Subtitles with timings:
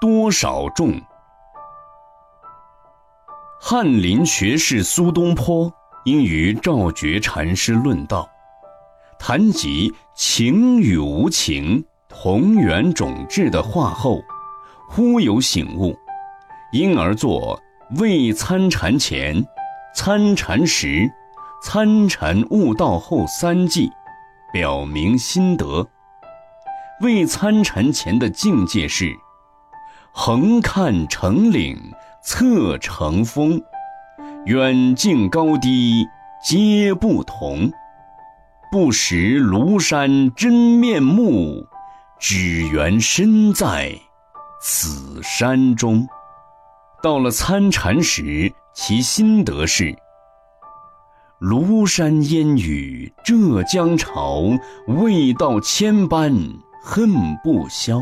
[0.00, 1.00] 多少众？
[3.60, 5.72] 翰林学士苏东坡
[6.04, 8.28] 因与赵觉禅师论道，
[9.18, 14.22] 谈及情与无情同源种质的话后，
[14.88, 15.96] 忽有醒悟，
[16.70, 17.60] 因而作
[18.00, 19.44] 《未参禅前、
[19.94, 21.10] 参禅时、
[21.60, 23.88] 参禅悟道后三记》，
[24.52, 25.84] 表明心得。
[27.00, 29.12] 未参禅前的境界是：
[30.20, 31.78] 横看成岭。
[32.20, 33.62] 侧成峰，
[34.46, 36.04] 远近高低
[36.44, 37.70] 皆不同。
[38.72, 41.64] 不识庐山真面目，
[42.18, 43.92] 只缘身在
[44.60, 46.08] 此山中。
[47.00, 49.96] 到了参禅时，其心得是：
[51.40, 54.42] 庐山烟雨浙江潮，
[54.88, 56.34] 未到千般
[56.82, 57.08] 恨
[57.44, 58.00] 不消。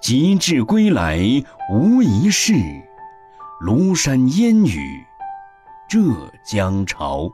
[0.00, 1.18] 及至归来
[1.70, 2.52] 无一事。
[3.60, 5.04] 庐山烟雨，
[5.88, 5.98] 浙
[6.44, 7.30] 江潮。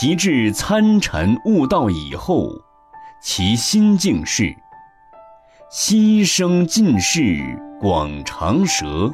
[0.00, 2.48] 及至参禅悟道以后，
[3.20, 4.56] 其心境是：
[5.70, 9.12] 溪声尽是广长舌，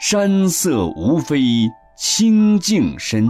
[0.00, 3.28] 山色无非清净身。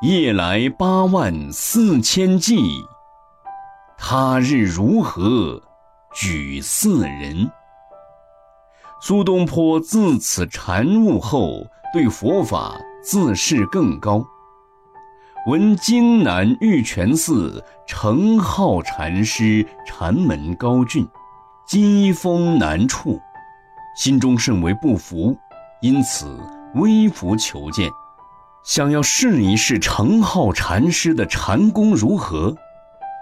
[0.00, 2.56] 夜来八万四千骑，
[3.96, 5.62] 他日如何
[6.14, 7.50] 举四人？
[9.00, 14.22] 苏东坡自此禅悟后，对佛法自视更高。
[15.46, 21.08] 闻京南玉泉寺程颢禅师禅门高峻，
[21.66, 23.18] 机锋难处，
[23.96, 25.34] 心中甚为不服，
[25.80, 26.38] 因此
[26.74, 27.90] 微服求见，
[28.62, 32.54] 想要试一试程颢禅师的禅功如何。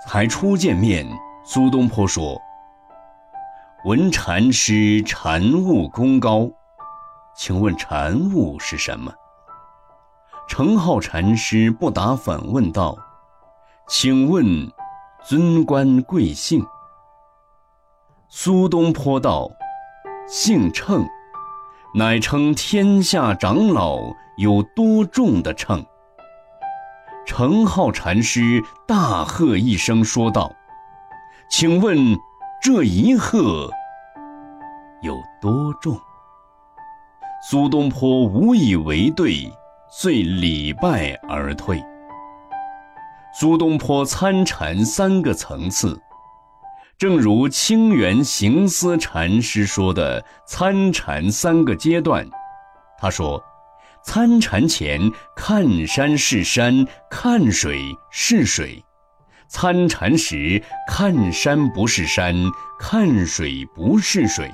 [0.09, 1.07] 才初见面，
[1.45, 2.37] 苏东坡说。
[3.87, 6.51] 闻禅师禅悟功高，
[7.35, 9.11] 请问禅悟是什么？
[10.47, 12.95] 程颢禅师不答，反问道
[13.89, 14.71] ：“请问
[15.25, 16.63] 尊官贵姓？”
[18.29, 19.49] 苏东坡道
[20.29, 21.09] ：“姓称，
[21.95, 23.97] 乃称天下长老
[24.37, 25.83] 有多重的称。”
[27.25, 30.53] 程颢禅师大喝一声，说道
[31.51, 32.15] ：“请问。”
[32.63, 33.71] 这一鹤
[35.01, 35.99] 有多重？
[37.49, 39.51] 苏东坡无以为对，
[39.91, 41.83] 遂礼拜而退。
[43.33, 45.99] 苏东坡参禅三个层次，
[46.99, 52.29] 正如清源行思禅师说的参禅三个阶段。
[52.99, 53.43] 他说：
[54.05, 55.01] 参禅前
[55.35, 58.85] 看山是山，看水是水。
[59.53, 62.33] 参禅时，看山不是山，
[62.79, 64.47] 看水不是水；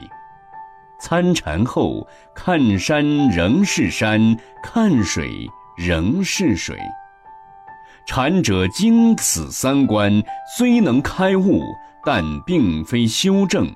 [0.98, 5.46] 参禅后，看山仍是山，看水
[5.76, 6.78] 仍是水。
[8.06, 10.22] 禅者经此三关，
[10.56, 11.62] 虽能开悟，
[12.02, 13.70] 但并非修正。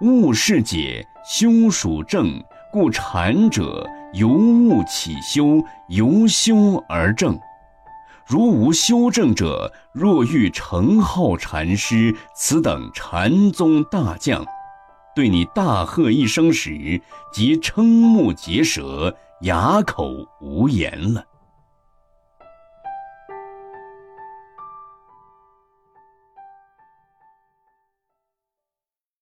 [0.00, 2.42] 悟是解，修属正，
[2.72, 7.38] 故禅者由悟起修，由修而正。
[8.28, 14.44] 如无修正者，若遇程颢禅师此等禅宗大将，
[15.16, 17.00] 对你大喝一声时，
[17.32, 20.12] 即瞠目结舌，哑口
[20.42, 21.24] 无言了。